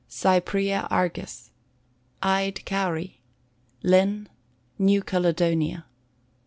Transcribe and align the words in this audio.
Cypræa 0.09 0.87
Argus. 0.89 1.51
Eyed 2.23 2.65
Cowry. 2.65 3.21
Linn. 3.83 4.29
New 4.79 5.03
Caledonia. 5.03 5.85